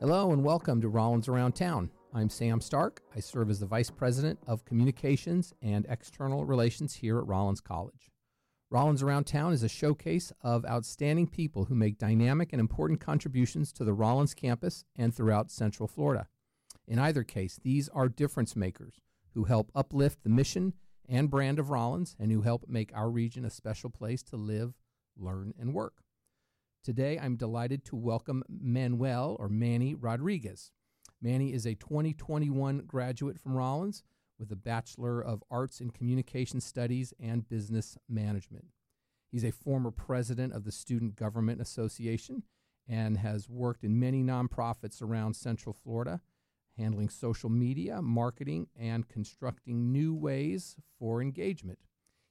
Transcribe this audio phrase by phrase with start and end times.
[0.00, 1.90] Hello and welcome to Rollins Around Town.
[2.14, 3.02] I'm Sam Stark.
[3.16, 8.12] I serve as the Vice President of Communications and External Relations here at Rollins College.
[8.70, 13.72] Rollins Around Town is a showcase of outstanding people who make dynamic and important contributions
[13.72, 16.28] to the Rollins campus and throughout Central Florida.
[16.86, 19.00] In either case, these are difference makers
[19.34, 20.74] who help uplift the mission
[21.08, 24.74] and brand of Rollins and who help make our region a special place to live,
[25.16, 26.04] learn, and work.
[26.84, 30.70] Today, I'm delighted to welcome Manuel or Manny Rodriguez.
[31.20, 34.04] Manny is a 2021 graduate from Rollins
[34.38, 38.66] with a Bachelor of Arts in Communication Studies and Business Management.
[39.30, 42.44] He's a former president of the Student Government Association
[42.88, 46.22] and has worked in many nonprofits around Central Florida,
[46.78, 51.80] handling social media, marketing, and constructing new ways for engagement.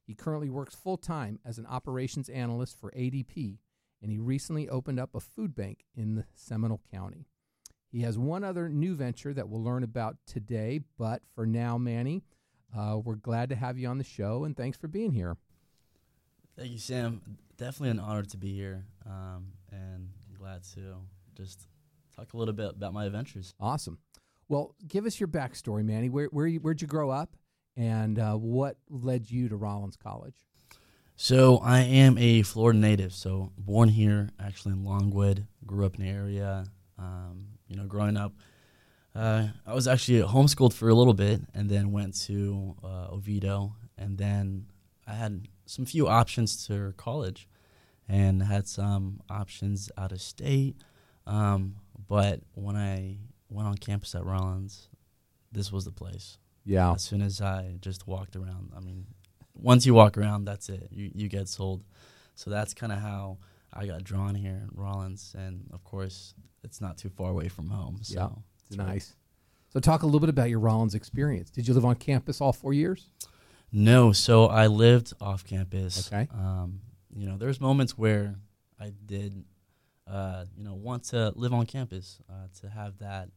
[0.07, 3.57] He currently works full time as an operations analyst for ADP,
[4.01, 7.25] and he recently opened up a food bank in Seminole County.
[7.89, 12.23] He has one other new venture that we'll learn about today, but for now, Manny,
[12.77, 15.37] uh, we're glad to have you on the show, and thanks for being here.
[16.57, 17.21] Thank you, Sam.
[17.57, 20.95] Definitely an honor to be here, um, and glad to
[21.35, 21.67] just
[22.15, 23.53] talk a little bit about my adventures.
[23.59, 23.99] Awesome.
[24.49, 26.09] Well, give us your backstory, Manny.
[26.09, 27.35] Where where you, where'd you grow up,
[27.75, 30.35] and uh, what led you to Rollins College?
[31.19, 33.11] So I am a Florida native.
[33.11, 35.47] So born here, actually in Longwood.
[35.65, 36.65] Grew up in the area.
[36.99, 38.33] Um, you know, growing up,
[39.15, 43.75] uh, I was actually homeschooled for a little bit, and then went to uh, Oviedo,
[43.97, 44.67] and then
[45.07, 47.47] I had some few options to college,
[48.07, 50.75] and had some options out of state.
[51.25, 53.17] Um, but when I
[53.49, 54.87] went on campus at Rollins,
[55.51, 56.37] this was the place.
[56.63, 56.93] Yeah.
[56.93, 59.07] As soon as I just walked around, I mean,
[59.59, 60.87] once you walk around, that's it.
[60.91, 61.83] You you get sold.
[62.35, 63.37] So that's kind of how
[63.73, 67.69] I got drawn here in Rollins, and of course, it's not too far away from
[67.69, 67.99] home.
[68.01, 68.29] So Yeah.
[68.67, 69.15] it's nice.
[69.69, 71.49] So, talk a little bit about your Rollins experience.
[71.49, 73.09] Did you live on campus all four years?
[73.71, 76.07] No, so I lived off campus.
[76.07, 76.27] Okay.
[76.33, 76.79] Um,
[77.13, 78.35] you know, there's moments where
[78.79, 79.43] I did,
[80.07, 83.29] uh, you know, want to live on campus, uh, to have that,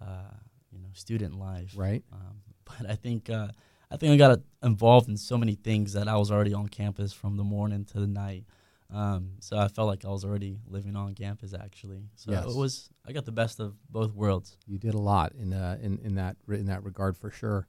[0.00, 0.30] uh,
[0.70, 1.72] you know, student life.
[1.76, 2.04] Right.
[2.12, 3.48] Um, but I think uh,
[3.90, 7.12] I think I got involved in so many things that I was already on campus
[7.12, 8.44] from the morning to the night.
[8.92, 12.02] Um, so I felt like I was already living on campus actually.
[12.16, 12.44] So Yes.
[12.46, 14.56] it was I got the best of both worlds.
[14.66, 17.66] You did a lot in uh, in in that in that regard for sure.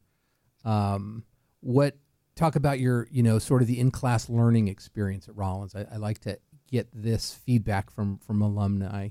[0.63, 1.23] Um,
[1.61, 1.97] what
[2.35, 5.75] talk about your you know sort of the in class learning experience at Rollins?
[5.75, 6.37] I, I like to
[6.69, 9.09] get this feedback from from alumni.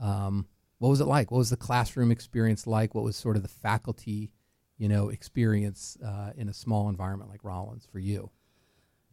[0.00, 0.46] Um,
[0.78, 1.30] what was it like?
[1.30, 2.94] What was the classroom experience like?
[2.94, 4.30] What was sort of the faculty,
[4.78, 8.30] you know, experience uh, in a small environment like Rollins for you?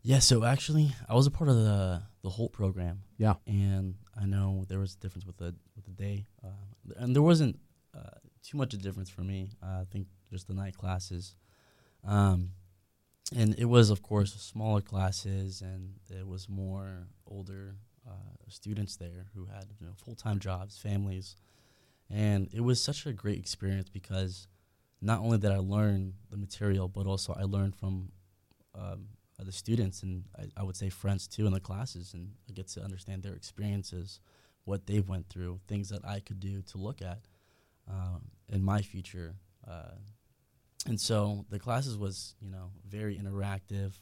[0.01, 3.01] Yeah, so actually I was a part of the the Holt program.
[3.17, 3.35] Yeah.
[3.47, 7.23] and I know there was a difference with the with the day, uh, and there
[7.23, 7.59] wasn't
[7.95, 9.49] uh, too much of a difference for me.
[9.61, 11.35] Uh, I think just the night classes,
[12.03, 12.51] um,
[13.35, 17.75] and it was of course smaller classes, and it was more older
[18.07, 21.35] uh, students there who had you know, full time jobs, families,
[22.09, 24.47] and it was such a great experience because
[25.01, 28.11] not only did I learn the material, but also I learned from
[28.73, 29.07] um,
[29.39, 32.67] the students and I, I would say friends too in the classes and I get
[32.69, 34.19] to understand their experiences,
[34.63, 37.19] what they've went through, things that I could do to look at
[37.89, 39.35] um, in my future.
[39.67, 39.95] Uh,
[40.87, 43.93] and so the classes was, you know, very interactive,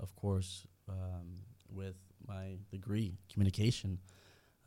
[0.00, 1.96] of course, um, with
[2.26, 3.98] my degree, communication.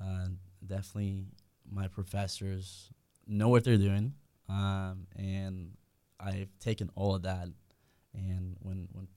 [0.01, 0.27] Uh,
[0.65, 1.25] definitely
[1.71, 2.89] my professors
[3.27, 4.13] know what they're doing.
[4.49, 5.71] Um, and
[6.19, 7.47] I've taken all of that.
[8.13, 9.07] And when, when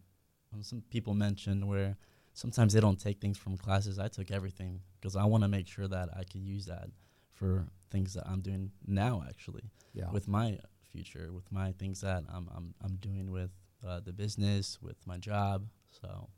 [0.50, 1.96] when some people mentioned where
[2.34, 5.66] sometimes they don't take things from classes, I took everything because I want to make
[5.66, 6.90] sure that I can use that
[7.32, 10.10] for things that I'm doing now, actually, Yeah.
[10.10, 10.58] with my
[10.90, 13.50] future, with my things that I'm I'm, I'm doing with
[13.86, 15.66] uh, the business, with my job.
[15.90, 16.28] So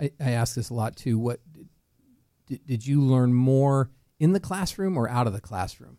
[0.00, 1.18] I, I ask this a lot too.
[1.18, 1.40] What
[2.46, 5.98] did, did you learn more in the classroom or out of the classroom?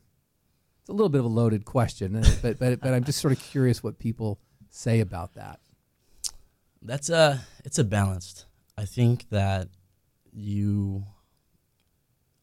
[0.87, 3.33] It's a little bit of a loaded question, uh, but but but I'm just sort
[3.33, 4.39] of curious what people
[4.69, 5.59] say about that.
[6.81, 8.45] that's a it's a balanced.
[8.77, 9.67] I think that
[10.31, 11.03] you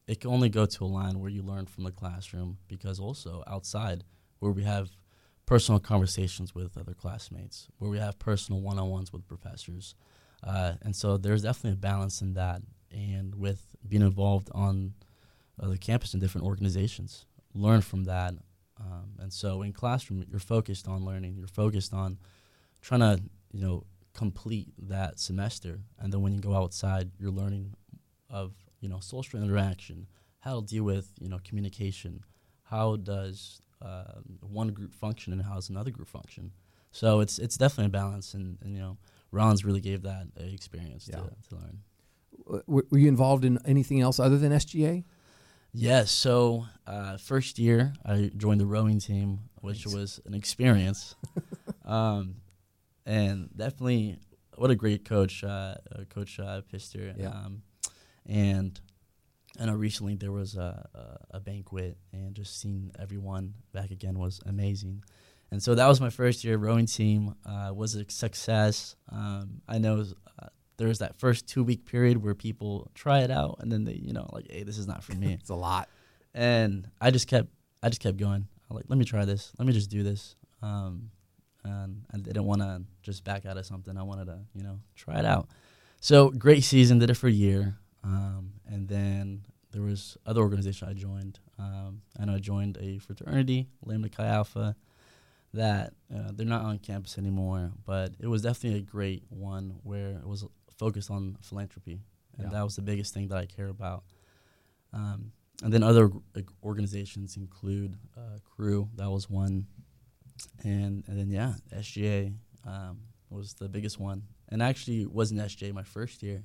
[0.07, 3.43] it can only go to a line where you learn from the classroom because also
[3.47, 4.05] outside
[4.41, 4.91] where we have
[5.47, 9.95] personal conversations with other classmates, where we have personal one-on-ones with professors,
[10.47, 12.61] uh, and so there's definitely a balance in that.
[12.93, 14.93] And with being involved on
[15.59, 17.25] uh, the campus in different organizations,
[17.55, 18.35] learn from that.
[18.81, 21.37] Um, and so in classroom, you're focused on learning.
[21.37, 22.19] You're focused on
[22.83, 23.23] trying to
[23.53, 27.75] you know complete that semester, and then when you go outside, you're learning
[28.31, 30.07] of you know social interaction,
[30.41, 32.25] how to deal with you know communication,
[32.65, 36.53] how does uh, one group function and how does another group function.
[36.91, 38.99] So it's it's definitely a balance, and, and you know,
[39.33, 41.17] Rollins really gave that experience Yeah.
[41.19, 41.79] to, to learn.
[42.67, 45.05] W- were you involved in anything else other than SGA?
[45.75, 46.11] Yes.
[46.13, 49.95] So uh, first year, I joined the rowing team, which Nice.
[49.95, 51.17] was an experience,
[51.85, 52.37] um,
[53.05, 54.19] and definitely
[54.57, 57.13] what a great coach, uh, uh, Coach uh, Pister.
[57.19, 57.29] Yeah.
[57.31, 57.63] Um,
[58.27, 58.81] and
[59.61, 60.89] I know recently there was a,
[61.33, 65.03] a, a banquet, and just seeing everyone back again was amazing.
[65.51, 67.35] And so that was my first year rowing team.
[67.45, 68.97] Uh, was a success.
[69.11, 70.05] Um, I know
[70.77, 73.95] there was that first two week period where people try it out, and then they,
[73.95, 75.89] you know, like, hey, this is not for me It's a lot.
[76.35, 77.49] and I just kept
[77.83, 78.47] I just kept going.
[78.71, 79.53] I'm like, let me try this.
[79.59, 80.37] Let me just do this.
[80.63, 81.11] Um,
[81.65, 83.97] and I didn't want to just back out of something.
[83.97, 85.49] I wanted to, you know, try it out.
[86.01, 86.99] So great season.
[86.99, 91.39] Did it for a year, um, and then there was other organization I joined.
[91.59, 94.77] Um, and I joined a fraternity, Lambda Chi Alpha.
[95.53, 100.17] That uh, they're not on campus anymore, but it was definitely a great one where
[100.17, 100.45] it was
[100.77, 102.03] focused on philanthropy,
[102.39, 102.51] and Yeah.
[102.59, 104.05] that was the biggest thing that I care about.
[104.93, 105.33] Um,
[105.63, 106.11] and then other
[106.63, 109.67] organizations include uh, Crew, that was one,
[110.65, 112.35] and and then yeah, SGA
[112.67, 113.01] um,
[113.31, 116.45] was the biggest one, and actually wasn't SGA my first year,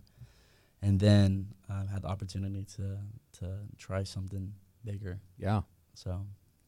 [0.81, 2.97] and then um, had the opportunity to
[3.39, 4.53] to try something
[4.85, 5.19] bigger.
[5.37, 5.61] Yeah.
[5.95, 6.25] So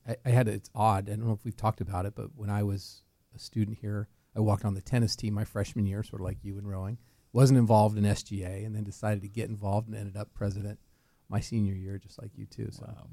[0.08, 1.10] I, I had it's odd.
[1.10, 3.04] I don't know if we've talked about it, but when I was
[3.36, 6.44] a student here, I walked on the tennis team my freshman year, sort of like
[6.44, 6.98] you in rowing.
[7.34, 10.80] Wasn't involved in SGA, and then decided to get involved and ended up president
[11.30, 12.68] my senior year, just like you too.
[12.72, 13.08] So wow.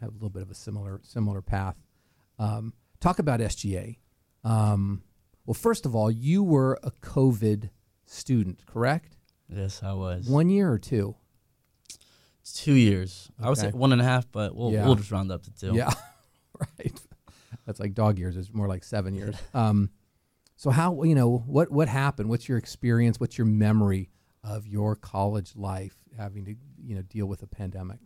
[0.00, 1.76] have a little bit of a similar similar path.
[2.38, 3.96] Um, talk about SGA.
[4.44, 5.02] Um,
[5.46, 7.70] well, first of all, you were a COVID
[8.06, 9.16] student, correct?
[9.48, 11.16] yes, I was One year or two?
[12.40, 13.30] It's two years.
[13.40, 14.86] I would say one and a half, but we'll Yeah.
[14.86, 15.74] we'll just round up to two.
[15.74, 15.92] Yeah,
[16.78, 17.00] right.
[17.66, 18.36] That's like dog years.
[18.36, 19.36] It's more like seven years.
[19.54, 19.90] Um,
[20.58, 22.28] so how you know what what happened?
[22.28, 23.20] What's your experience?
[23.20, 24.10] What's your memory
[24.42, 28.00] of your college life having to you know deal with a pandemic?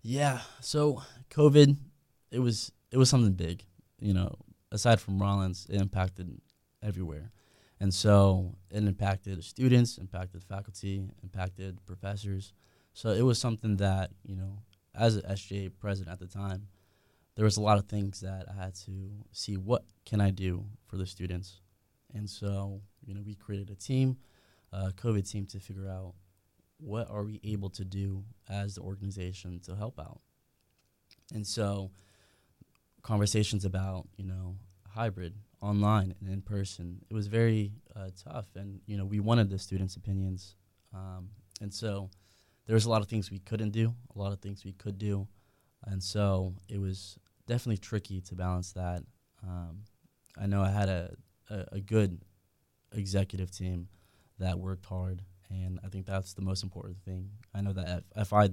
[0.00, 0.38] Yeah.
[0.60, 1.76] So COVID,
[2.30, 3.66] it was it was something big.
[3.98, 4.36] You know,
[4.70, 6.40] aside from Rollins, it impacted
[6.80, 7.32] everywhere,
[7.80, 12.52] and so it impacted students, impacted faculty, impacted professors.
[12.92, 14.58] So it was something that you know,
[14.94, 16.68] as an SGA president at the time,
[17.34, 20.66] there was a lot of things that I had to see what can I do
[20.86, 21.60] for the students,
[22.14, 24.16] and so you know, we created a team,
[24.72, 26.14] a COVID team, to figure out
[26.78, 30.20] what are we able to do as the organization to help out.
[31.32, 31.90] And so
[33.02, 34.56] conversations about you know
[34.88, 38.46] hybrid online and in person it was very uh, tough.
[38.56, 40.56] And you know we wanted the students opinions
[40.94, 41.28] um,
[41.60, 42.10] and so
[42.66, 44.98] there was a lot of things we couldn't do a lot of things we could
[44.98, 45.26] do.
[45.86, 49.02] And so it was definitely tricky to balance that.
[49.42, 49.80] Um,
[50.40, 51.14] i know i had a,
[51.50, 52.20] a, a good
[52.92, 53.88] executive team
[54.38, 57.30] that worked hard and I think that's the most important thing.
[57.54, 58.50] I know that if, if I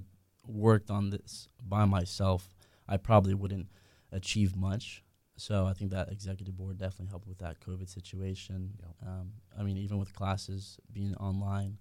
[0.48, 2.54] worked on this by myself,
[2.88, 3.68] I probably wouldn't
[4.12, 5.04] achieve much.
[5.38, 8.74] So I think that executive board definitely helped with that COVID situation.
[8.80, 9.10] Yep.
[9.10, 11.78] Um, I mean, even with classes being online,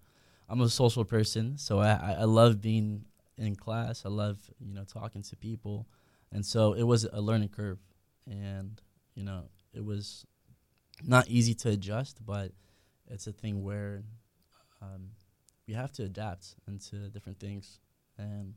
[0.48, 3.04] I'm a social person, so I, I, I love being
[3.38, 4.04] in class.
[4.04, 5.86] I love you know talking to people,
[6.32, 7.78] and so it was a learning curve,
[8.26, 8.80] and
[9.14, 10.26] you know it was
[11.04, 12.52] not easy to adjust, but
[13.08, 14.02] it's a thing where
[14.82, 15.10] um,
[15.66, 17.80] we have to adapt into different things.
[18.18, 18.54] And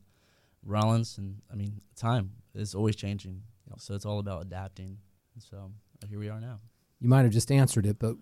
[0.64, 3.42] Rollins, and I mean, time is always changing.
[3.78, 4.98] So it's all about adapting.
[5.34, 5.70] And so
[6.02, 6.60] uh, here we are now.
[7.00, 8.16] You might have just answered it, but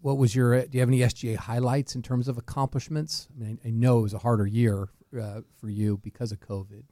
[0.00, 0.60] what was your?
[0.62, 3.28] Do you have any SGA highlights in terms of accomplishments?
[3.34, 4.88] I mean, I, I know it was a harder year
[5.20, 6.84] uh, for you because of COVID.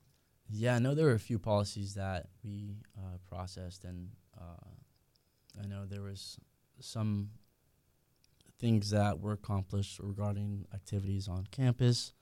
[0.50, 5.66] Yeah, I know there were a few policies that we uh, processed, and uh, I
[5.66, 6.38] know there was
[6.80, 7.30] some
[8.58, 12.12] things that were accomplished regarding activities on campus,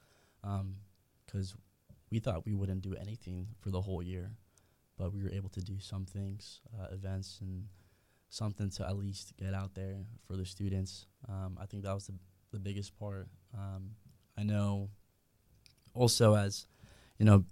[0.42, 1.54] because
[2.10, 4.32] we thought we wouldn't do anything for the whole year,
[4.98, 7.66] but we were able to do some things, uh, events, and
[8.28, 11.06] something to at least get out there for the students.
[11.28, 12.14] Um, I think that was the
[12.52, 13.28] the biggest part.
[13.56, 13.92] Um,
[14.36, 14.90] I know
[15.94, 16.66] also as
[17.18, 17.44] you know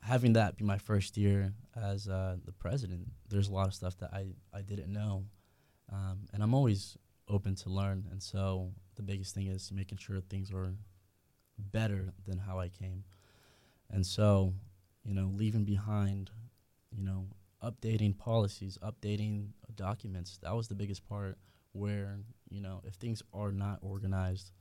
[0.00, 3.96] having that be my first year as uh, the president, there's a lot of stuff
[3.98, 5.24] that I, I didn't know.
[5.92, 6.96] Um, and I'm always
[7.28, 8.06] open to learn.
[8.10, 10.74] And so the biggest thing is making sure things are
[11.58, 13.04] better than how I came.
[13.90, 14.54] And so,
[15.04, 16.30] you know, leaving behind,
[16.90, 17.26] you know,
[17.62, 21.38] updating policies, updating documents, that was the biggest part
[21.72, 22.18] where,
[22.50, 24.52] you know, if things are not organized,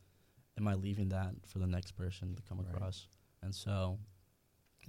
[0.57, 2.75] am I leaving that for the next person to come Right.
[2.75, 3.07] across?
[3.41, 3.99] And so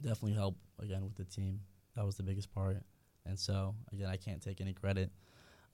[0.01, 1.61] definitely help again with the team
[1.97, 2.79] that was the biggest part.
[3.27, 5.11] And so again, I can't take any credit.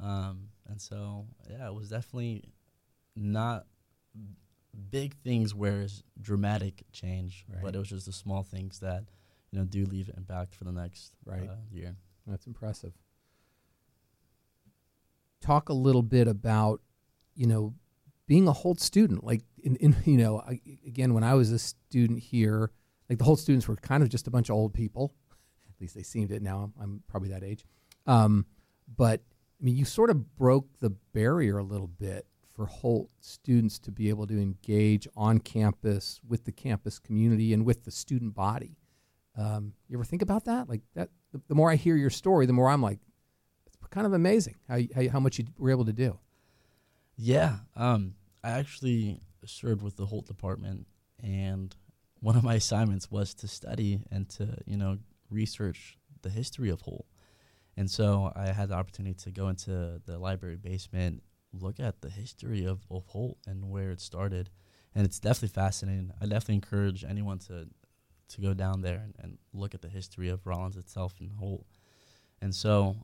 [0.01, 2.45] Um, and so yeah, it was definitely
[3.17, 3.67] not
[4.91, 7.63] big things where it's dramatic change, Right.
[7.63, 9.05] but it was just the small things that
[9.51, 11.49] you know do leave impact for the next Right.
[11.49, 11.97] uh, year.
[12.27, 12.93] That's impressive.
[15.41, 16.81] Talk a little bit about,
[17.35, 17.75] you know,
[18.27, 19.23] being a Holt student.
[19.25, 22.71] Like, in, in you know, I, again, when I was a student here,
[23.11, 25.15] like the Holt students were kind of just a bunch of old people.
[25.69, 26.41] At least they seemed it.
[26.43, 27.65] Now I'm probably that age.
[28.07, 28.47] Um,
[28.97, 29.23] but
[29.61, 33.91] I mean, you sort of broke the barrier a little bit for Holt students to
[33.91, 38.77] be able to engage on campus with the campus community and with the student body.
[39.37, 40.69] Um, you ever think about that?
[40.69, 43.01] Like that, the, the more I hear your story, the more I'm like,
[43.67, 46.19] it's kind of amazing how how, how much you were able to do.
[47.17, 50.87] Yeah, um, I actually served with the Holt department,
[51.23, 51.75] and
[52.21, 54.99] one of my assignments was to study and to you know
[55.31, 57.07] research the history of Holt.
[57.76, 62.11] And so I had the opportunity to go into the library basement, look at the
[62.11, 64.50] history of, of Holt and where it started,
[64.95, 66.12] and it's definitely fascinating.
[66.21, 67.69] I definitely encourage anyone to
[68.26, 71.66] to go down there and, and look at the history of Rollins itself and Holt.
[72.40, 72.97] And so,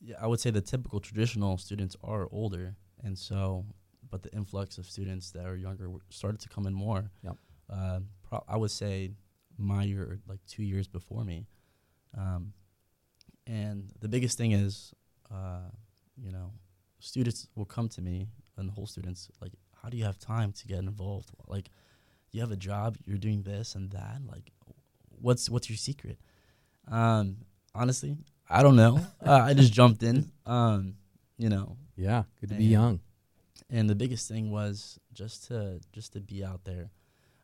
[0.00, 3.64] yeah, I would say the typical traditional students are older, and so,
[4.10, 7.10] but the influx of students that are younger started to come in more.
[7.22, 7.36] Yep.
[7.70, 9.10] Uh, pro- I would say
[9.58, 11.46] my year, like two years before me.
[12.16, 12.52] Um,
[13.48, 14.92] and the biggest thing is,
[15.32, 15.70] uh,
[16.16, 16.52] you know,
[17.00, 19.52] students will come to me, and the Holt students like,
[19.82, 21.30] how do you have time to get involved?
[21.46, 21.70] Like,
[22.32, 24.18] you have a job, you're doing this and that.
[24.26, 24.50] Like,
[25.20, 26.18] what's what's your secret?
[26.88, 27.38] Um,
[27.74, 28.16] honestly,
[28.48, 29.00] I don't know.
[29.24, 30.30] uh, I just jumped in.
[30.46, 30.94] Um,
[31.38, 33.00] you know, Yeah, good to be young.
[33.70, 36.90] and the biggest thing was just to just to be out there.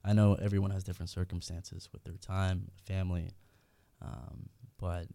[0.04, 3.30] I know everyone has different circumstances with their time, family,
[4.02, 5.06] um, but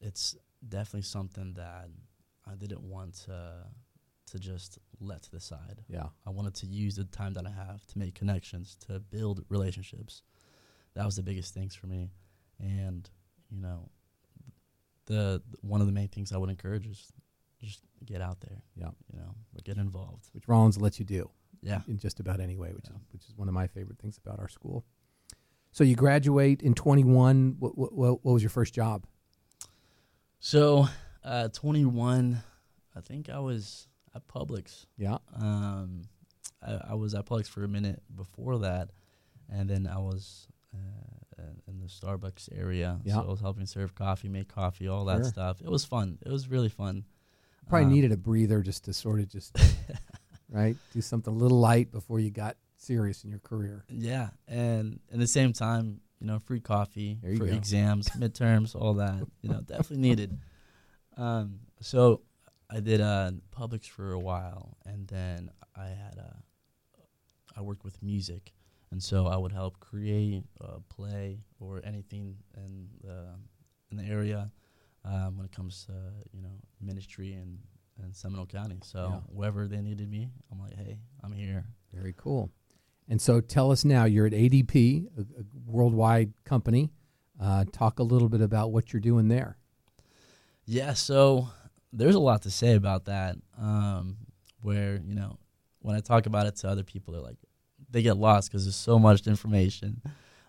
[0.00, 0.36] it's
[0.66, 1.88] definitely something that
[2.46, 3.66] I didn't want to
[4.32, 5.84] to just let to the side.
[5.88, 9.44] Yeah, I wanted to use the time that I have to make connections, to build
[9.48, 10.22] relationships.
[10.94, 12.10] That was the biggest things for me,
[12.58, 13.08] and
[13.50, 13.88] you know,
[15.06, 17.12] the one of the main things I would encourage is
[17.60, 18.62] just get out there.
[18.74, 18.90] Yeah.
[19.12, 19.34] you know,
[19.64, 20.28] get involved.
[20.32, 21.30] which Rollins lets you do
[21.62, 22.96] Yeah, in just about any way, which Yeah.
[22.96, 24.84] is which is one of my favorite things about our school.
[25.72, 27.56] So you graduate in 21.
[27.58, 27.92] What what,
[28.24, 29.06] what was your first job?
[30.38, 30.88] So,
[31.24, 32.42] uh, 21,
[32.94, 34.86] I think I was at Publix.
[34.96, 36.02] Yeah, Um,
[36.66, 38.90] I, I was at Publix for a minute before that,
[39.48, 43.00] and then I was uh, in the Starbucks area.
[43.04, 43.14] Yeah.
[43.14, 45.24] So I was helping serve coffee, make coffee, all that Sure.
[45.24, 45.60] stuff.
[45.60, 46.18] It was fun.
[46.24, 47.04] It was really fun.
[47.68, 49.56] probably Um, needed a breather just to sort of just
[50.48, 53.84] right do something a little light before you got serious in your career.
[53.88, 57.52] Yeah, and at the same time, you know, free coffee for go.
[57.52, 59.26] exams, midterms, all that.
[59.42, 60.38] You know, definitely needed.
[61.16, 62.22] Um, so
[62.70, 66.36] I did uh, Publix for a while, and then I had a.
[67.56, 68.52] I worked with music,
[68.90, 73.28] and so I would help create, uh, play, or anything in the
[73.90, 74.50] in the area
[75.04, 75.92] um, when it comes to
[76.32, 77.58] you know ministry and
[78.02, 78.78] and Seminole County.
[78.82, 79.20] So Yeah.
[79.34, 81.64] wherever they needed me, I'm like, hey, I'm here.
[81.94, 82.50] Very cool.
[83.08, 86.90] And so tell us now, you're at ADP, a, a worldwide company.
[87.40, 89.58] Uh, talk a little bit about what you're doing there.
[90.64, 91.48] Yeah, so
[91.92, 93.36] there's a lot to say about that.
[93.58, 94.16] Um,
[94.62, 95.38] where you know,
[95.80, 97.36] when I talk about it to other people, they're like,
[97.90, 100.02] they get lost because there's so much information.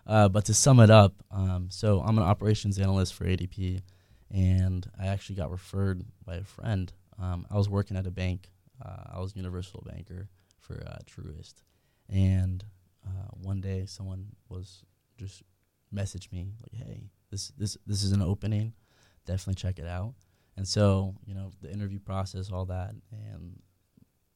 [0.06, 3.82] Uh, but to sum it up, um, so I'm an operations analyst for ADP,
[4.30, 6.90] and I actually got referred by a friend.
[7.20, 8.50] Um, I was working at a bank.
[8.84, 11.54] Uh, I was universal banker for uh, Truist,
[12.08, 12.64] and
[13.06, 14.82] uh, one day someone was
[15.16, 15.42] just
[15.94, 18.72] messaged me like, "Hey, this this this is an opening.
[19.26, 20.14] Definitely check it out."
[20.56, 23.60] And so, you know, the interview process, all that, and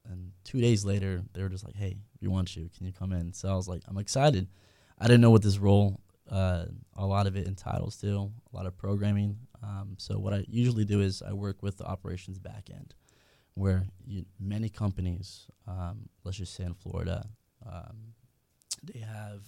[0.09, 2.69] and two days later, they were just like, "Hey, we want you.
[2.75, 4.47] Can you come in?" So I was like, "I'm excited."
[4.99, 5.99] I didn't know what this role,
[6.29, 6.65] uh,
[6.95, 9.37] a lot of it entitles to, a lot of programming.
[9.61, 12.93] Um, so what I usually do is I work with the operations back end,
[13.55, 17.25] where you, many companies, um, let's just say in Florida,
[17.65, 18.13] um,
[18.83, 19.41] they have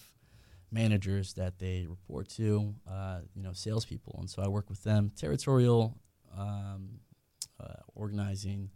[0.72, 5.12] managers that they report to, uh, you know, salespeople, and so I work with them.
[5.16, 5.98] Territorial,
[6.38, 7.00] um,
[7.60, 8.70] uh, organizing,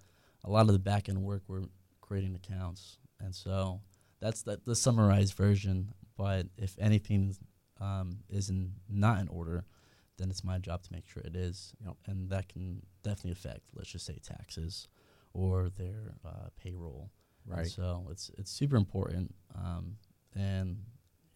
[0.44, 1.44] a lot of the back end work.
[1.48, 1.64] We're
[2.02, 3.82] creating accounts, and so
[4.20, 5.94] that's the, the summarized version.
[6.18, 7.36] But if anything
[7.80, 9.66] um, is in, not in order,
[10.18, 11.96] then it's my job to make sure it is, Yep.
[12.08, 14.88] and that can definitely affect, let's just say, taxes
[15.34, 17.10] or their uh, payroll.
[17.50, 17.68] And Right.
[17.68, 19.98] So it's it's super important, um,
[20.36, 20.78] and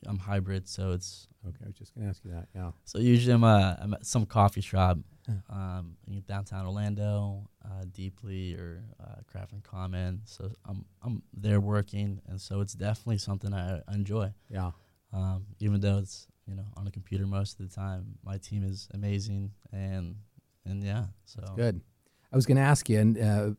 [0.05, 2.47] I'm hybrid, so it's Okay, I was just going to ask you that.
[2.55, 2.71] Yeah.
[2.85, 4.97] so usually I'm uh, I'm at some coffee shop,
[5.49, 10.21] um, in downtown Orlando, uh, Deeply or uh, Craft and Common.
[10.25, 14.33] So I'm I'm there working, and so it's definitely something I, enjoy.
[14.49, 14.71] Yeah.
[15.11, 18.63] Um, even though it's you know on a computer most of the time, my team
[18.63, 20.15] is amazing, and
[20.65, 21.81] and yeah, so Good.
[22.33, 23.49] I was going to ask you, and uh,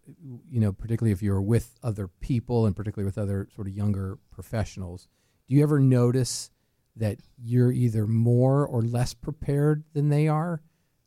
[0.51, 4.19] you know, particularly if you're with other people, and particularly with other sort of younger
[4.33, 5.07] professionals,
[5.49, 6.51] do you ever notice
[6.97, 10.61] that you're either more or less prepared than they are,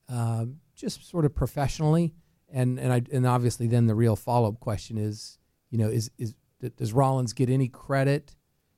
[0.07, 0.45] uh,
[0.75, 2.13] just sort of professionally?
[2.49, 5.37] And and I and obviously, then the real follow up question is,
[5.69, 6.35] you know, is is
[6.77, 8.33] does Rollins get any credit?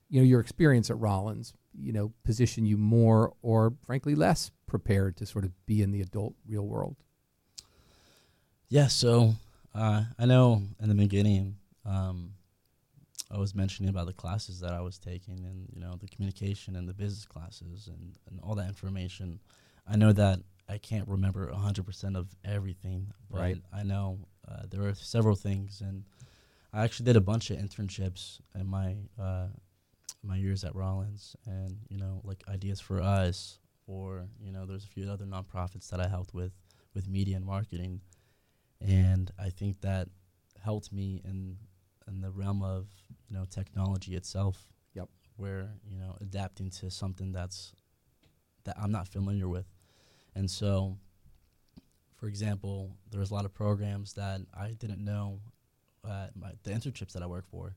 [0.10, 5.16] You know, your experience at Rollins, you know, position you more or frankly less prepared
[5.18, 6.96] to sort of be in the adult real world.
[8.70, 9.34] Yeah, so
[9.74, 12.34] uh, I know in the beginning, um,
[13.32, 16.76] I was mentioning about the classes that I was taking, and you know the communication
[16.76, 19.40] and the business classes, and, and all that information.
[19.88, 23.58] I know that I can't remember hundred percent of everything, but Right.
[23.74, 26.04] I know uh, there are several things, and
[26.74, 29.48] I actually did a bunch of internships in my uh,
[30.24, 34.84] my years at Rollins, and you know like ideas for us, or you know there's
[34.84, 36.54] a few other nonprofits that I helped with
[36.94, 38.02] with media and marketing
[38.82, 40.08] and I think that
[40.64, 41.58] helped me in
[42.08, 42.88] in the realm of
[43.30, 44.68] you know technology itself.
[44.94, 45.10] Yep.
[45.38, 47.74] Where you know adapting to something that's
[48.66, 49.66] that I'm not familiar with,
[50.36, 50.98] and so,
[52.16, 55.40] for example, there's a lot of programs that I didn't know
[56.06, 57.76] at my, the internships that I work for,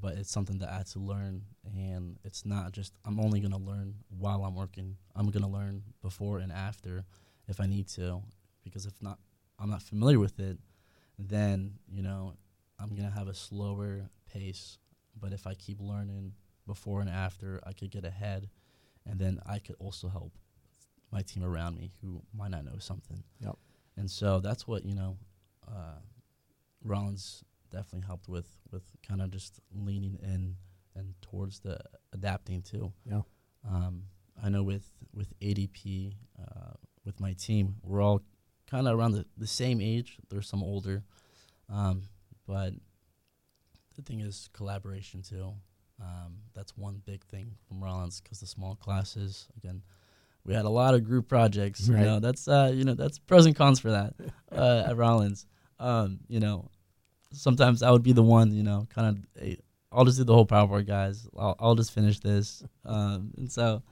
[0.00, 3.58] but it's something that I had to learn, and it's not just I'm only gonna
[3.58, 4.96] learn while I'm working.
[5.14, 7.04] I'm gonna learn before and after
[7.48, 8.22] if I need to,
[8.64, 9.18] because if not
[9.58, 10.58] I'm not familiar with it,
[11.18, 12.34] then you know
[12.78, 14.78] I'm gonna have a slower pace.
[15.18, 16.32] But if I keep learning
[16.66, 18.50] before and after, I could get ahead,
[19.06, 20.32] and then I could also help
[21.12, 23.22] my team around me who might not know something.
[23.40, 23.56] Yep.
[23.96, 25.16] And so that's what you know.
[25.66, 26.00] Uh,
[26.84, 30.56] Rollins definitely helped with with kind of just leaning in
[30.94, 31.78] and towards the
[32.12, 32.92] adapting too.
[33.04, 33.22] Yeah.
[33.68, 34.04] Um,
[34.42, 36.72] I know with with ADP, uh,
[37.04, 38.22] with my team, we're all
[38.70, 40.18] kind of around the, the same age.
[40.28, 41.02] There's some older,
[41.72, 42.02] um,
[42.46, 42.72] but
[43.96, 45.52] the thing is collaboration too.
[46.00, 49.82] Um, that's one big thing from Rollins because the small classes again.
[50.44, 51.88] We had a lot of group projects.
[51.88, 51.98] Right.
[51.98, 54.14] You know, that's uh, you know that's pros and cons for that
[54.52, 55.44] uh, at Rollins.
[55.80, 56.70] Um, you know,
[57.32, 58.52] sometimes I would be the one.
[58.52, 59.56] You know, kind of.
[59.92, 61.26] I'll just do the whole PowerPoint, guys.
[61.38, 62.62] I'll, I'll just finish this.
[62.84, 63.82] Um, and so,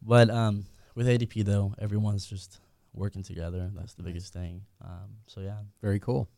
[0.00, 2.60] but um, with ADP though, everyone's just
[2.92, 3.70] working together.
[3.74, 4.62] That's the biggest thing.
[4.84, 6.28] Um, so yeah, Very cool.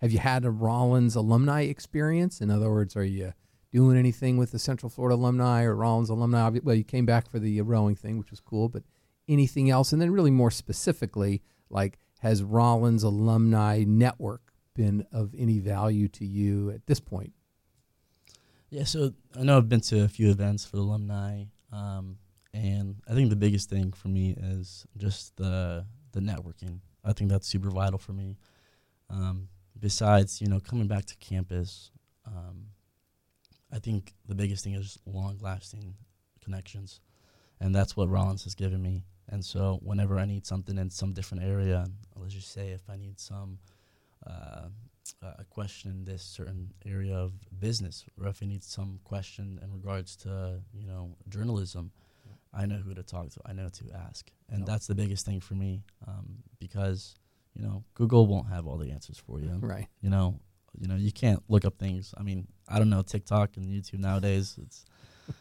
[0.00, 2.40] Have you had a Rollins alumni experience?
[2.40, 3.32] In other words, are you
[3.72, 6.50] doing anything with the Central Florida alumni or Rollins alumni?
[6.62, 8.84] Well, you came back for the rowing thing, which was cool, but
[9.28, 9.92] anything else?
[9.92, 16.24] And then, really more specifically, like, has Rollins alumni network been of any value to
[16.24, 17.32] you at this point?
[18.70, 18.84] yeah.
[18.84, 22.18] So I know I've been to a few events for the alumni, um,
[22.54, 26.80] and I think the biggest thing for me is just the the networking.
[27.04, 28.38] I think that's super vital for me.
[29.10, 31.90] Um, besides, you know, coming back to campus,
[32.26, 32.66] um,
[33.72, 35.94] I think the biggest thing is long lasting
[36.42, 37.00] connections.
[37.60, 39.04] And that's what Rollins has given me.
[39.28, 42.96] And so whenever I need something in some different area, let's just say if I
[42.96, 43.58] need some
[44.26, 44.68] uh,
[45.22, 49.72] a question in this certain area of business, or if I need some question in
[49.72, 51.92] regards to you know journalism,
[52.52, 53.40] I know who to talk to.
[53.46, 54.66] I know to ask, and Yep.
[54.66, 57.14] that's the biggest thing for me um, because
[57.54, 59.86] you know Google won't have all the answers for you Right.
[60.00, 60.38] you know
[60.78, 63.98] you know you can't look up things i mean i don't know tiktok and youtube
[63.98, 64.84] nowadays it's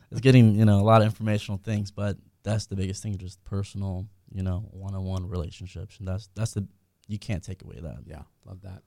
[0.09, 3.43] it's getting you know a lot of informational things but that's the biggest thing just
[3.43, 6.65] personal you know one-on-one relationships and that's that's the
[7.07, 8.81] you can't take away that Yeah, love that.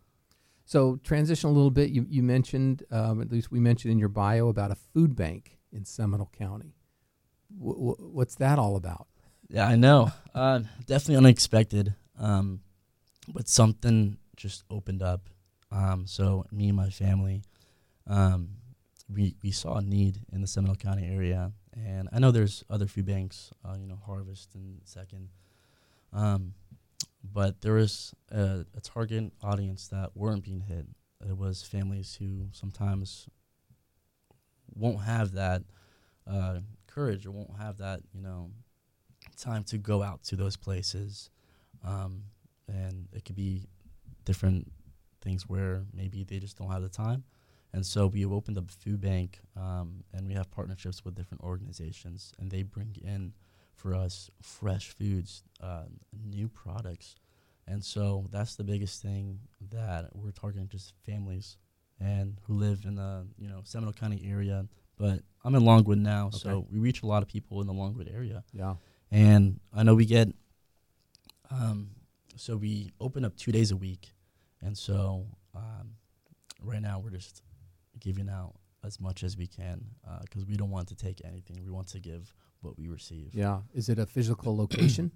[0.64, 1.90] So, transition a little bit.
[1.90, 5.58] You, you mentioned, um, at least we mentioned in your bio, about a food bank
[5.72, 6.74] in Seminole County.
[7.58, 9.06] W- what's that all about?
[9.48, 10.12] yeah i know.
[10.34, 12.60] Uh, definitely unexpected um,
[13.32, 15.28] but something just opened up.
[15.72, 17.42] Um, so me and my family
[18.06, 18.50] um,
[19.12, 22.86] we, we saw a need in the seminole county area and i know there's other
[22.86, 25.28] food banks uh, you know harvest and second
[26.12, 26.54] um,
[27.22, 30.86] but there was a, a target audience that weren't being hit.
[31.28, 33.28] It was families who sometimes
[34.74, 35.62] won't have that
[36.26, 36.60] uh,
[36.90, 38.50] courage or won't have that you know
[39.36, 41.30] time to go out to those places
[41.84, 42.22] um,
[42.68, 43.66] and it could be
[44.24, 44.70] different
[45.22, 47.24] things where maybe they just don't have the time
[47.72, 52.32] And so we opened up food bank, um, and we have partnerships with different organizations,
[52.38, 53.32] and they bring in
[53.76, 57.16] for us fresh foods, uh, new products,
[57.66, 61.56] and so that's the biggest thing that we're targeting just families
[62.00, 64.66] and who live in the you know Seminole County area.
[65.00, 66.36] But I'm in Longwood now, Okay.
[66.38, 68.74] so we reach a lot of people in the Longwood area, Yeah.
[69.10, 70.28] and I know we get.
[71.50, 71.90] Um,
[72.36, 74.12] so we open up two days a week,
[74.60, 75.94] and so um,
[76.62, 77.42] right now we're just
[77.98, 79.84] giving out as much as we can
[80.22, 81.56] because we don't want to take anything.
[81.64, 83.34] We want to give what we receive.
[83.34, 83.60] Yeah.
[83.72, 85.10] Is it a physical location?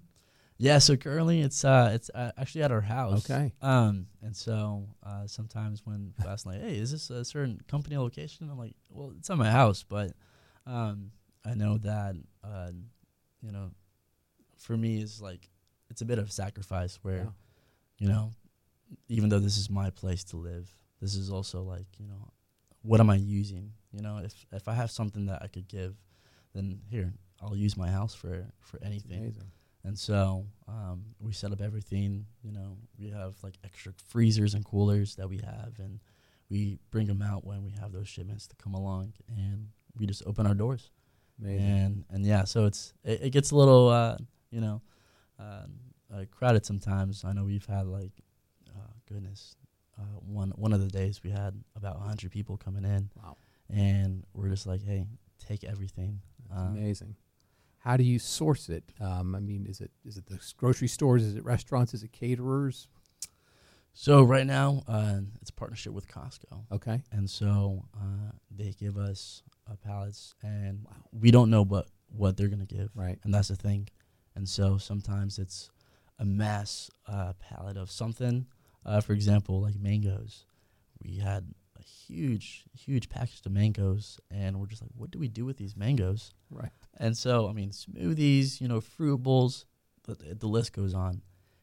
[0.57, 3.29] Yeah, so currently it's uh it's uh, actually at our house.
[3.29, 3.51] Okay.
[3.61, 8.49] Um, and so uh, sometimes when ask like, "Hey, is this a certain company location?"
[8.49, 10.13] I'm like, "Well, it's at my house," but
[10.65, 11.11] um,
[11.43, 12.71] I know that uh,
[13.41, 13.71] you know,
[14.57, 15.49] for me, is like
[15.89, 17.29] it's a bit of sacrifice where Yeah.
[17.97, 18.31] you know,
[19.09, 22.29] even though this is my place to live, this is also like you know,
[22.81, 23.73] what am I using?
[23.91, 25.95] You know, if if I have something that I could give,
[26.53, 29.33] then here I'll use my house for for anything.
[29.85, 32.25] And so um, we set up everything.
[32.43, 35.99] You know, we have like extra freezers and coolers that we have, and
[36.49, 39.67] we bring them out when we have those shipments to come along, and
[39.97, 40.89] we just open our doors.
[41.39, 41.65] Amazing.
[41.67, 44.17] And and yeah, so it's it, it gets a little uh,
[44.49, 44.81] you know
[45.39, 45.65] uh,
[46.13, 47.23] uh, crowded sometimes.
[47.23, 48.11] I know we've had like
[48.75, 49.55] uh, goodness,
[49.99, 53.37] uh, one one of the days we had about hundred people coming in, Wow.
[53.69, 55.05] and we're just like, hey,
[55.47, 56.21] take everything.
[56.49, 57.15] That's Uh, amazing.
[57.85, 58.83] How do you source it?
[58.99, 61.21] Um, I mean, is it is it the grocery stores?
[61.23, 61.93] Is it restaurants?
[61.93, 62.87] Is it caterers?
[63.93, 66.65] So right now, uh, it's a partnership with Costco.
[66.71, 67.01] Okay.
[67.11, 72.47] and so uh, they give us uh, pallets, and we don't know what what they're
[72.47, 73.19] gonna give, Right.
[73.23, 73.87] and that's the thing.
[74.35, 75.69] And so sometimes it's
[76.17, 78.47] a mass uh, pallet of something.
[78.83, 80.45] Uh, for example, like mangoes,
[81.03, 81.53] we had
[81.85, 85.75] huge, huge package of mangoes, and we're just like, what do we do with these
[85.75, 86.31] mangoes?
[86.49, 86.71] Right.
[86.97, 89.65] And so, I mean, smoothies, you know, fruit bowls,
[90.03, 91.21] the, the list goes on.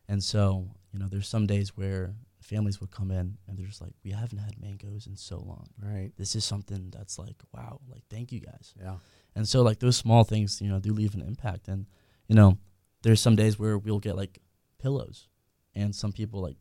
[0.08, 3.80] And so, you know, there's some days where families would come in and they're just
[3.80, 6.10] like, we haven't had mangoes in so long Right.
[6.18, 8.96] this is something that's like wow like thank you guys Yeah.
[9.36, 11.86] and so like those small things you know do leave an impact and
[12.26, 12.58] you know
[13.04, 14.40] there's some days where we'll get like
[14.80, 15.28] pillows
[15.76, 16.56] and some people like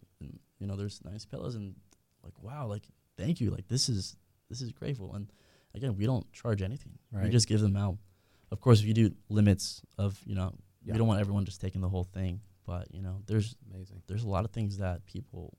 [0.60, 1.74] you know there's nice pillows and
[2.24, 2.84] like wow like
[3.18, 4.16] thank you like this is
[4.50, 5.32] this is grateful and
[5.76, 7.98] again we don't charge anything we just give them out
[8.52, 10.94] of course we do limits of you know Yeah.
[10.94, 14.02] we don't want everyone just taking the whole thing but you know there's Amazing.
[14.08, 15.58] there's a lot of things that people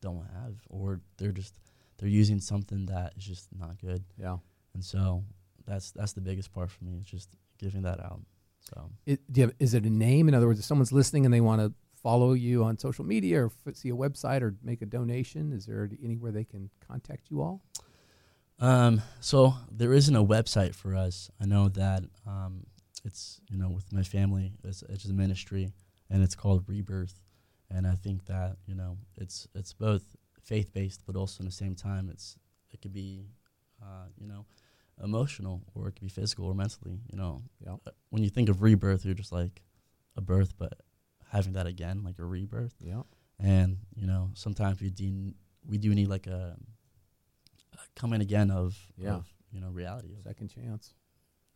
[0.00, 1.54] don't have or they're just
[1.98, 4.36] they're using something that is just not good Yeah.
[4.74, 5.24] and so
[5.66, 8.20] that's that's the biggest part for me is just giving that out
[8.60, 10.28] so It, do you have, is it a name?
[10.28, 13.42] In other words, if someone's listening and they want to follow you on social media
[13.44, 17.30] or f- see a website or make a donation, is there anywhere they can contact
[17.30, 17.60] you all?
[18.60, 22.66] um so there isn't a website for us i know that um
[23.04, 25.70] it's you know with my family it's it's a ministry
[26.10, 27.20] and it's called rebirth
[27.70, 31.52] and i think that you know it's it's both faith based but also in the
[31.52, 32.36] same time it's
[32.72, 33.26] it could be
[33.80, 34.44] uh you know
[35.04, 37.76] emotional or it could be physical or mentally you know Yeah.
[38.10, 39.62] When you think of rebirth you're just like
[40.16, 40.74] a birth but
[41.30, 43.02] having that again like a rebirth Yeah.
[43.38, 45.32] and you know sometimes we do
[45.66, 46.56] we do need like a,
[47.74, 49.14] a coming again of, Yeah.
[49.16, 50.94] of you know reality Second chance.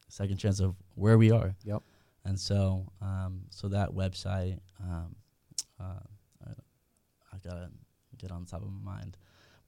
[0.09, 1.83] second chance of where we are Yep.
[2.25, 5.17] and so um so that website um
[5.81, 6.01] uh
[6.47, 6.51] I,
[7.33, 7.71] I gotta
[8.19, 9.17] get on top of my mind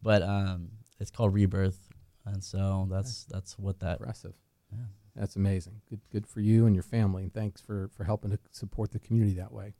[0.02, 0.68] but um
[1.00, 1.88] it's called rebirth
[2.26, 4.34] and so that's that's what that Impressive.
[4.72, 4.84] yeah.
[5.16, 5.80] That's amazing.
[5.88, 8.98] Good, good for you and your family, and thanks for for helping to support the
[8.98, 9.74] community that way.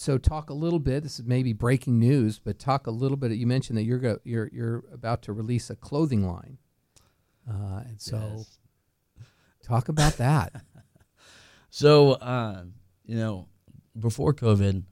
[0.00, 1.02] So, talk a little bit.
[1.02, 3.32] This is maybe breaking news, but talk a little bit.
[3.32, 6.56] You mentioned that you're go, you're you're about to release a clothing line,
[7.46, 8.58] uh, and so Yes.
[9.62, 10.54] talk about that.
[11.72, 13.46] So, um, you know,
[13.96, 14.82] before COVID,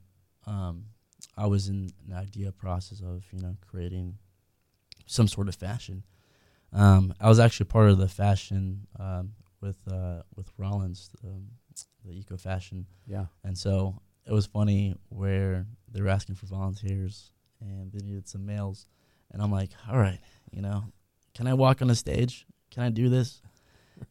[0.47, 0.85] um,
[1.35, 4.17] I was in an idea process of, you know, creating
[5.05, 6.05] some sort of fashion.
[6.71, 11.47] Um, I was actually part of the fashion um, with uh, with Rollins, um,
[12.05, 17.31] the eco fashion, yeah, and so it was funny where they were asking for volunteers
[17.59, 18.87] and they needed some males,
[19.31, 20.19] and I'm like, all right,
[20.51, 20.85] you know,
[21.33, 22.45] can I walk on a stage?
[22.71, 23.41] Can I do this?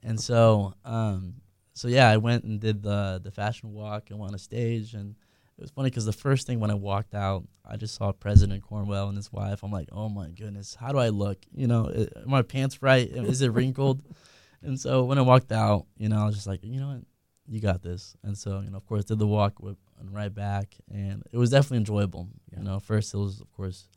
[0.03, 1.35] and so, um,
[1.73, 4.95] so yeah, I went and did the the fashion walk and went on a stage,
[4.95, 5.15] and
[5.57, 8.63] it was funny because the first thing when I walked out, I just saw President
[8.63, 9.63] Cornwell and his wife.
[9.63, 11.39] I'm like, oh my goodness, how do I look?
[11.55, 13.09] You know, i- are my pants right?
[13.09, 14.03] Is it wrinkled?
[14.63, 17.03] and so when I walked out, you know, I was just like, you know what,
[17.49, 18.15] you got this.
[18.23, 21.39] And so, you know, of course, did the walk with, and right back, and it
[21.39, 22.29] was definitely enjoyable.
[22.53, 22.59] Yeah.
[22.59, 23.89] You know, first it was, of course,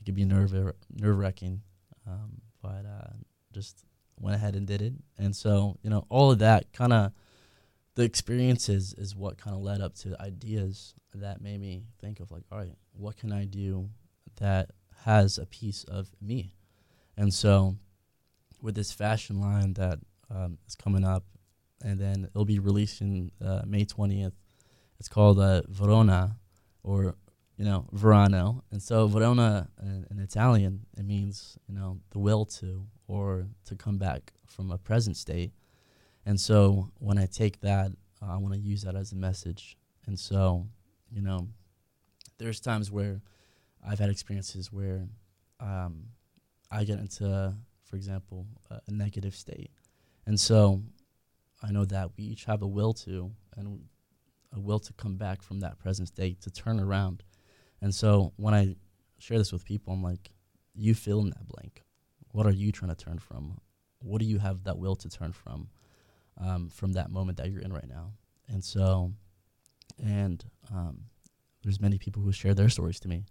[0.00, 1.62] it could be nerve nerve wracking,
[2.06, 3.12] um, but uh,
[3.52, 3.84] just
[4.18, 4.94] went ahead and did it.
[5.18, 7.12] And so you know, all of that kind of
[7.94, 12.30] the experiences is what kind of led up to ideas that made me think of
[12.30, 13.90] like, all right, what can I do
[14.36, 14.70] that
[15.04, 16.54] has a piece of me?
[17.16, 17.76] And so
[18.62, 19.98] with this fashion line that
[20.30, 21.24] um, is coming up,
[21.82, 24.34] and then it'll be releasing uh, May twentieth.
[25.00, 26.36] It's called uh, Verona,
[26.84, 27.16] or
[27.56, 32.44] you know Verano, and so Verona in, in Italian it means you know the will
[32.44, 35.52] to or to come back from a present state.
[36.26, 37.90] And so when I take that,
[38.22, 39.76] uh, I want to use that as a message.
[40.06, 40.66] And so,
[41.10, 41.48] you know,
[42.38, 43.20] there's times where
[43.86, 45.08] I've had experiences where
[45.58, 46.04] um,
[46.70, 49.70] I get into, for example, a, a negative state.
[50.26, 50.82] And so
[51.62, 53.80] I know that we each have a will to, and
[54.52, 57.22] a will to come back from that present state, to turn around.
[57.80, 58.76] And so when I
[59.18, 60.30] share this with people, I'm like,
[60.74, 61.82] you fill in that blank.
[62.32, 63.58] What are you trying to turn from?
[64.00, 65.68] What do you have that will to turn from?
[66.38, 68.12] Um, from that moment that you're in right now.
[68.48, 69.12] And so,
[70.02, 70.42] and
[70.74, 71.02] um,
[71.62, 73.24] there's many people who share their stories to me.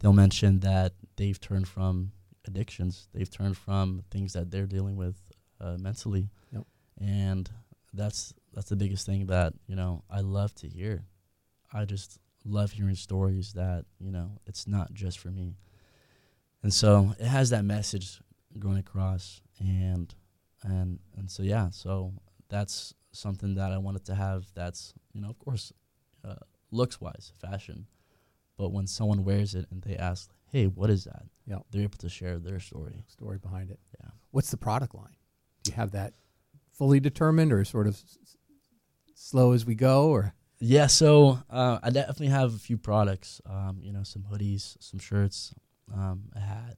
[0.00, 2.10] They'll mention that they've turned from
[2.46, 5.16] addictions, they've turned from things that they're dealing with
[5.60, 6.64] uh, mentally, Yep.
[7.00, 7.48] and
[7.92, 11.04] that's that's the biggest thing that you know I love to hear.
[11.72, 15.56] I just love hearing stories that you know it's not just for me,
[16.62, 18.20] and so it has that message
[18.58, 20.14] going across, and
[20.62, 22.12] and and so yeah, so
[22.48, 24.46] that's something that I wanted to have.
[24.54, 25.72] That's you know of course,
[26.24, 26.36] uh,
[26.70, 27.86] looks wise, fashion,
[28.56, 31.66] but when someone wears it and they ask, "Hey, what is that?" Yep.
[31.70, 33.04] they're able to share their story.
[33.08, 33.78] Story behind it.
[34.00, 34.10] Yeah.
[34.30, 35.16] What's the product line?
[35.62, 36.14] Do you have that
[36.72, 38.00] fully determined, or sort of
[39.14, 43.40] slow as we go, or Yeah, so uh, I definitely have a few products.
[43.46, 45.54] Um, you know, some hoodies, some shirts,
[45.92, 46.76] um, a hat,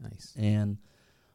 [0.00, 0.34] nice?
[0.36, 0.78] and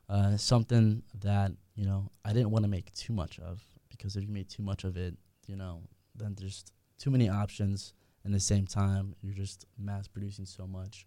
[0.10, 4.24] uh, something that you know I didn't want to make too much of because if
[4.24, 5.16] you make too much of it,
[5.48, 5.82] you know,
[6.16, 6.64] then there's
[6.98, 7.94] too many options.
[8.26, 11.06] And at the same time, you're just mass producing so much.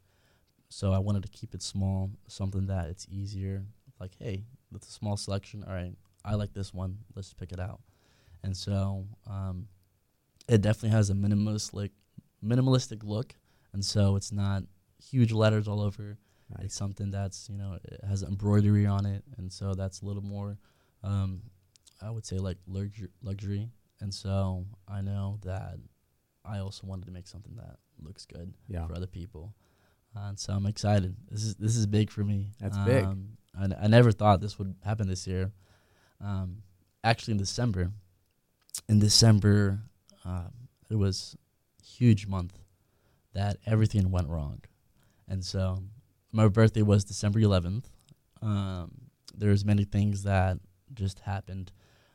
[0.68, 3.64] So I wanted to keep it small, something that it's easier.
[3.98, 5.94] Like, hey, with a small selection, all right,
[6.24, 6.98] I like this one.
[7.14, 7.80] Let's pick it out.
[8.42, 9.68] And so um,
[10.48, 11.90] it definitely has a minimalistic
[12.44, 13.34] minimalistic look,
[13.72, 14.62] and so it's not
[15.02, 16.18] huge letters all over.
[16.60, 20.22] It's something that's you know it has embroidery on it, and so that's a little
[20.22, 20.58] more,
[21.02, 21.42] um,
[22.00, 23.68] I would say like luxury, luxury.
[24.00, 25.78] And so I know that
[26.44, 28.86] I also wanted to make something that looks good Yeah.
[28.86, 29.54] for other people,
[30.14, 31.16] uh, and so I'm excited.
[31.30, 32.52] This is this is big for me.
[32.60, 33.04] That's big.
[33.04, 35.50] Um, I, n- I never thought this would happen this year.
[36.20, 36.62] Um,
[37.02, 37.90] actually, in December,
[38.88, 39.80] in December,
[40.24, 40.52] um,
[40.90, 41.36] it was
[41.82, 42.58] huge month
[43.32, 44.60] that everything went wrong,
[45.28, 45.82] and so
[46.32, 47.84] my birthday was December 11th.
[48.42, 48.90] Um,
[49.34, 50.58] there's many things that
[50.94, 51.72] just happened.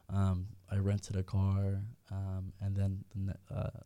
[0.09, 3.79] Um, I rented a car, um, and then the, ne- uh,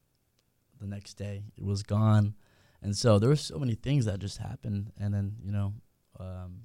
[0.80, 2.36] the next day it was gone,
[2.82, 4.92] and so there were so many things that just happened.
[5.00, 5.74] And then you know,
[6.20, 6.62] um,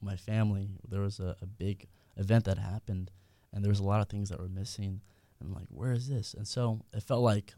[0.00, 3.10] my family there was a, a big event that happened,
[3.52, 5.00] and there was a lot of things that were missing.
[5.40, 6.34] And like, where is this?
[6.34, 7.54] And so it felt like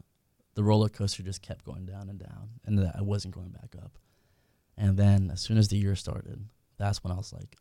[0.55, 3.75] the roller coaster just kept going down and down, and that I wasn't going back
[3.81, 3.97] up.
[4.77, 7.57] And then as soon as the year started, that's when I was like,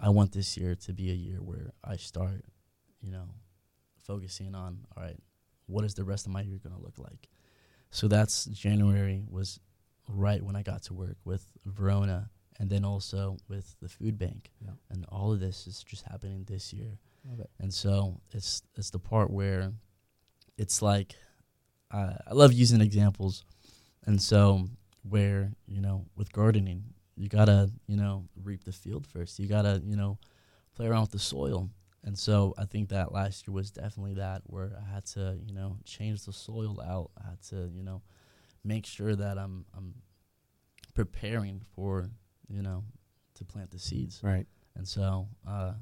[0.00, 2.44] I- want this year to be a year where I start,
[3.00, 3.28] you know,
[3.96, 5.18] focusing on, all right,
[5.66, 7.28] what is the rest of my year going to look like?
[7.90, 9.60] So that's January was
[10.08, 14.50] right when I got to work with Verona and then also with the food bank.
[14.60, 14.72] Yeah.
[14.90, 16.98] And all of this is just happening this year.
[17.60, 19.72] And so it's it's the part where
[20.56, 21.14] it's like
[21.90, 23.44] uh, I love using examples,
[24.06, 24.68] and so
[25.08, 26.84] where you know with gardening
[27.16, 29.38] you gotta you know reap the field first.
[29.38, 30.18] You gotta you know
[30.74, 31.70] play around with the soil,
[32.04, 35.52] and so I think that last year was definitely that where I had to you
[35.52, 37.10] know change the soil out.
[37.22, 38.02] I had to you know
[38.64, 39.94] make sure that I'm I'm
[40.94, 42.08] preparing for
[42.48, 42.84] you know
[43.34, 44.46] to plant the seeds, Right.
[44.74, 45.72] and so uh,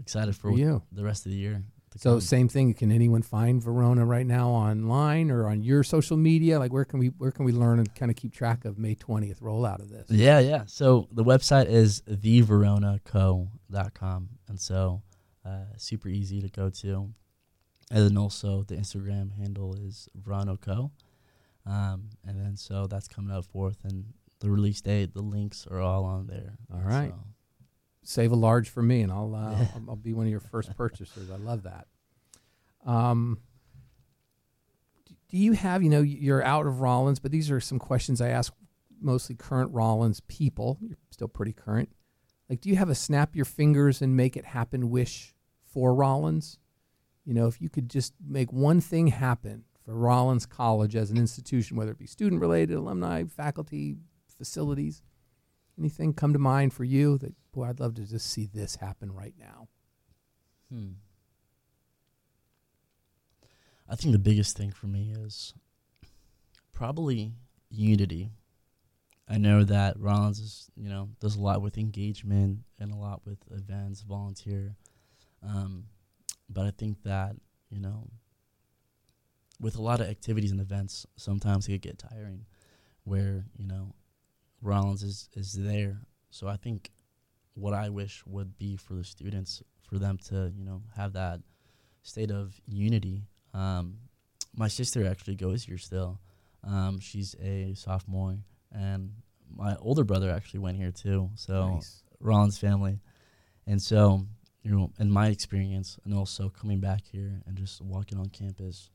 [0.00, 0.82] excited for you.
[0.92, 1.62] the rest of the year.
[1.96, 2.20] So come.
[2.20, 2.72] same thing.
[2.74, 6.58] Can anyone find Verona right now online or on your social media?
[6.58, 8.94] Like where can we where can we learn and kind of keep track of May
[8.94, 10.06] twentieth rollout of this?
[10.08, 10.62] Yeah, yeah.
[10.66, 14.28] So the website is theveronaco.com.
[14.48, 15.02] And so
[15.44, 17.12] uh, super easy to go to.
[17.90, 20.92] And then also the Instagram handle is Veranoco.
[21.66, 23.78] Um, and then so that's coming up forth.
[23.82, 26.56] And the release date, the links are all on there.
[26.72, 27.10] All right.
[27.10, 27.24] So,
[28.02, 30.74] Save a large for me, and I'll uh, I'll, I'll be one of your first
[30.76, 31.30] purchasers.
[31.30, 31.86] I love that.
[32.86, 33.38] Um,
[35.28, 38.28] do you have you know you're out of Rollins, but these are some questions I
[38.28, 38.52] ask
[39.00, 40.78] mostly current Rollins people.
[40.80, 41.90] You're still pretty current.
[42.48, 45.34] Like, do you have a snap your fingers and make it happen wish
[45.64, 46.58] for Rollins?
[47.24, 51.16] You know, if you could just make one thing happen for Rollins College as an
[51.16, 53.98] institution, whether it be student related, alumni, faculty,
[54.36, 55.02] facilities,
[55.78, 59.12] anything come to mind for you that, boy, I'd love to just see this happen
[59.12, 59.68] right now?
[60.72, 60.92] Hmm.
[63.88, 65.52] I think the biggest thing for me is
[66.72, 67.32] probably
[67.70, 68.30] unity.
[69.28, 73.22] I know that Rollins is, you know, does a lot with engagement and a lot
[73.24, 74.76] with events, volunteer.
[75.42, 75.86] Um,
[76.48, 77.36] but I think that,
[77.68, 78.08] you know,
[79.60, 82.46] with a lot of activities and events, sometimes it could get tiring
[83.04, 83.94] where, you know,
[84.62, 86.00] Rollins is, is there.
[86.30, 86.90] So I think
[87.54, 91.40] what I wish would be for the students, for them to, you know, have that
[92.02, 93.24] state of unity.
[93.52, 93.98] Um,
[94.54, 96.20] my sister actually goes here still.
[96.64, 98.38] Um, she's a sophomore,
[98.72, 99.12] and
[99.54, 101.30] my older brother actually went here too.
[101.34, 102.02] So Nice.
[102.20, 103.00] Rollins family,
[103.66, 104.26] and so
[104.62, 108.90] you know, in my experience, and also coming back here and just walking on campus,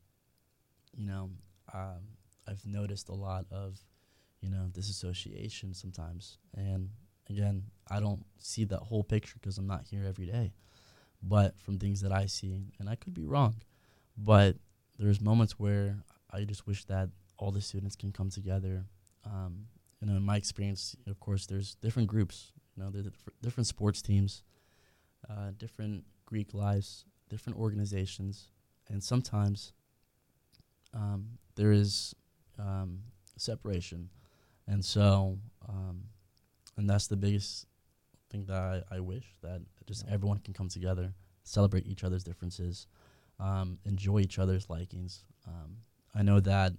[0.95, 1.31] you know,
[1.73, 2.01] um,
[2.47, 3.79] I've noticed a lot of,
[4.41, 6.37] you know, disassociation sometimes.
[6.55, 6.89] And
[7.29, 10.53] again, I don't see that whole picture because I'm not here every day,
[11.21, 13.55] but from things that I see, and I could be wrong,
[14.17, 14.55] but
[14.97, 15.97] there's moments where
[16.31, 18.85] I just wish that all the students can come together.
[19.25, 19.67] Um,
[20.01, 22.51] you know, in my experience, of course, there's different groups.
[22.75, 23.07] You know, there's
[23.41, 24.43] different sports teams,
[25.29, 28.49] uh, different Greek lives, different organizations,
[28.89, 29.73] and sometimes
[30.93, 32.15] um, there is
[32.59, 32.99] um,
[33.37, 34.09] separation,
[34.67, 36.03] and so, um,
[36.77, 37.65] and that's the biggest
[38.29, 40.13] thing that I, I wish that just Yeah.
[40.13, 42.87] everyone can come together, celebrate each other's differences,
[43.39, 45.23] um, enjoy each other's likings.
[45.47, 45.77] Um,
[46.13, 46.73] I know that,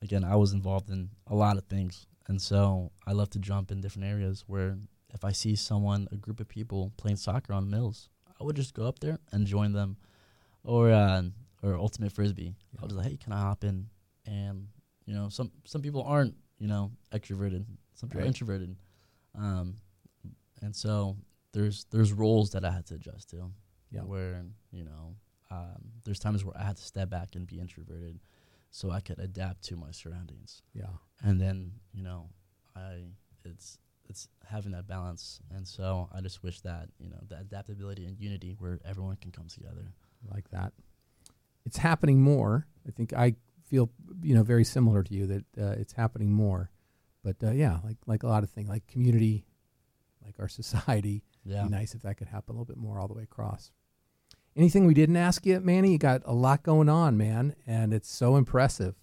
[0.00, 3.70] again, I was involved in a lot of things, and so I love to jump
[3.70, 4.78] in different areas where
[5.14, 8.08] if I see someone, a group of people playing soccer on Mills,
[8.40, 9.98] I would just go up there and join them,
[10.64, 11.22] or uh,
[11.62, 12.54] or ultimate frisbee.
[12.80, 13.88] I was like, hey, can I hop in?
[14.26, 14.68] And
[15.04, 18.74] you know, some some people aren't you know extroverted, some people are introverted,
[19.38, 19.76] um,
[20.60, 21.16] and so
[21.52, 23.50] there's there's roles that I had to adjust to,
[23.90, 24.02] Yeah.
[24.02, 25.14] where you know
[25.50, 28.20] um, there's times where I had to step back and be introverted,
[28.70, 30.86] so I could adapt to my surroundings Yeah.
[31.22, 32.30] and then you know
[32.74, 33.04] i
[33.44, 38.06] it's it's having that balance and so i just wish that you know the adaptability
[38.06, 39.92] and unity where everyone can come together
[40.32, 40.72] like that.
[41.66, 42.66] It's happening more.
[42.88, 43.90] I think I feel
[44.22, 46.70] you know very similar to you that uh, it's happening more.
[47.22, 49.44] But uh, yeah, like like a lot of things, like community,
[50.24, 51.22] like our society.
[51.44, 53.70] yeah Be nice if that could happen a little bit more all the way across.
[54.54, 55.92] Anything we didn't ask you, Manny?
[55.92, 58.94] You got a lot going on, man, and it's so impressive.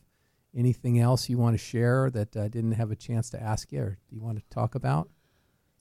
[0.56, 3.82] Anything else you want to share that I didn't have a chance to ask you,
[3.82, 5.10] or do you want to talk about?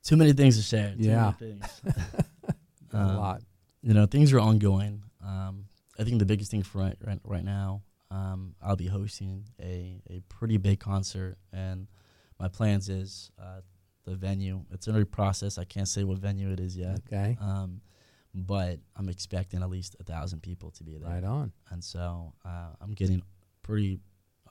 [0.05, 1.35] too many things to share too Yeah.
[1.41, 1.83] many things.
[2.93, 3.43] a Um, lot.
[3.83, 5.67] you know things are ongoing um
[5.99, 10.01] i think the biggest thing for right right, right now um i'll be hosting a
[10.09, 11.89] a pretty big concert and
[12.41, 13.61] my plans is uh
[14.05, 14.65] the venue.
[14.73, 15.59] It's in a process.
[15.59, 17.01] I can't say what venue it is yet.
[17.07, 17.81] Okay, um
[18.35, 21.11] but i'm expecting at least a thousand people to be there.
[21.11, 21.51] Right on.
[21.71, 23.23] and so uh, I'm getting
[23.63, 23.99] pretty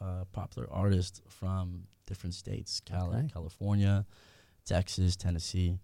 [0.01, 3.27] uh, popular artists from different states, Cal- Okay.
[3.31, 4.05] California,
[4.65, 5.77] Texas, Tennessee,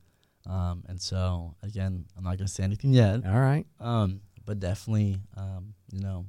[0.48, 5.22] um, and so again, I'm not gonna say anything yet, All right, um, but definitely,
[5.38, 6.26] um, you know,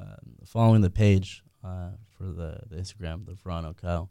[0.00, 4.08] uh, following the page uh, for the, the Instagram, the Verano Co.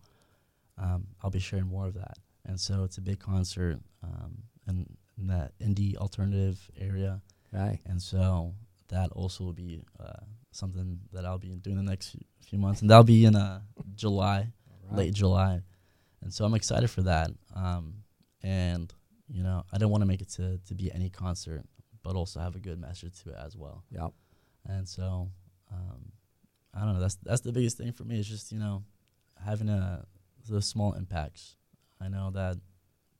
[0.77, 4.85] Um, I'll be sharing more of that, and so it's a big concert um, in,
[5.17, 7.21] in that indie alternative area.
[7.53, 8.53] okay, And so
[8.89, 12.89] that also will be uh, something that I'll be doing the next few- months, and
[12.89, 13.61] that'll be in uh,
[13.95, 14.51] July,
[14.89, 14.97] right.
[14.97, 15.61] late July.
[16.21, 17.29] And so I'm excited for that.
[17.55, 18.03] Um,
[18.43, 18.93] and
[19.27, 21.63] you know, I don't want to make it to to be any concert,
[22.03, 23.83] but also have a good message to it as well.
[23.91, 24.13] Yep.
[24.65, 25.29] And so
[25.73, 26.11] um,
[26.73, 26.99] I don't know.
[27.01, 28.19] That's that's the biggest thing for me.
[28.19, 28.83] Is just you know
[29.45, 30.05] having a
[30.47, 31.55] the small impacts.
[32.01, 32.57] I know that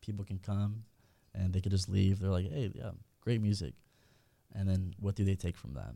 [0.01, 0.83] people can come
[1.33, 2.19] and they could just leave.
[2.19, 3.73] They're like, hey, yeah, great music,
[4.53, 5.95] and then what do they take from that?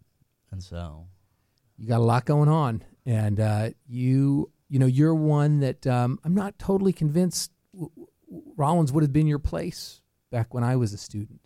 [0.52, 1.08] And so
[1.78, 6.20] you got a lot going on, and uh, you you know you're one that um,
[6.24, 10.76] I'm not totally convinced w- w- Rollins would have been your place back when I
[10.76, 11.42] was a student,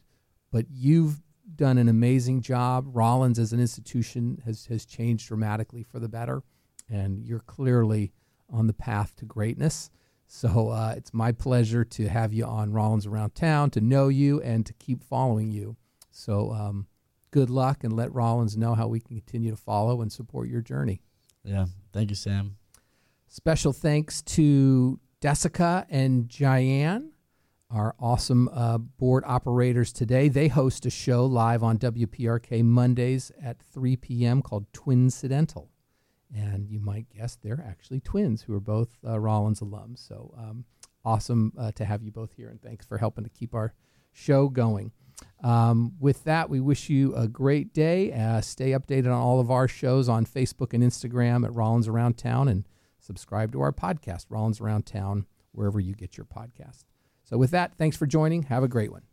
[0.52, 1.22] but you've
[1.56, 2.86] done an amazing job.
[2.88, 6.44] Rollins as an institution has has changed dramatically for the better,
[6.90, 8.12] and you're clearly
[8.52, 9.90] on the path to greatness.
[10.28, 14.42] So uh, it's my pleasure to have you on Rollins Around Town, to know you,
[14.42, 15.78] and to keep following you.
[16.12, 16.88] So um,
[17.32, 20.62] good luck, and let Rollins know how we can continue to follow and support your
[20.62, 21.02] journey.
[21.44, 22.58] yeah, thank you, Sam.
[23.28, 27.12] Special thanks to Jessica and Diane,
[27.70, 30.30] our awesome uh, board operators today.
[30.30, 34.42] They host a show live on WPRK Mondays at 3 p.m.
[34.42, 35.68] called Twincidental.
[36.34, 40.06] And you might guess they're actually twins who are both uh, Rollins alums.
[40.08, 40.66] So um,
[41.04, 43.74] awesome uh, to have you both here, and thanks for helping to keep our
[44.12, 44.92] show going.
[45.44, 48.12] Um, with that, we wish you a great day.
[48.12, 52.18] Uh, stay updated on all of our shows on Facebook and Instagram at Rollins Around
[52.18, 52.68] Town and
[53.00, 56.86] subscribe to our podcast, Rollins Around Town, wherever you get your podcast.
[57.24, 58.44] So, with that, thanks for joining.
[58.44, 59.04] Have a great one.